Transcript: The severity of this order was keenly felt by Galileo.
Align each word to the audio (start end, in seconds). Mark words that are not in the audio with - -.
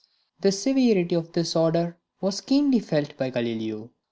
The 0.39 0.51
severity 0.51 1.13
of 1.13 1.31
this 1.31 1.55
order 1.55 1.95
was 2.21 2.41
keenly 2.41 2.79
felt 2.79 3.15
by 3.17 3.29
Galileo. 3.29 3.91